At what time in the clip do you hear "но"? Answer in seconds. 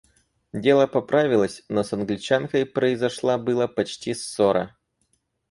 1.69-1.83